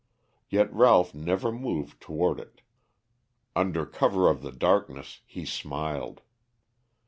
Yet 0.49 0.73
Ralph 0.73 1.13
never 1.13 1.51
moved 1.51 2.01
toward 2.01 2.39
it; 2.39 2.61
under 3.55 3.85
cover 3.85 4.29
of 4.31 4.41
the 4.41 4.51
darkness 4.51 5.19
he 5.27 5.45
smiled. 5.45 6.21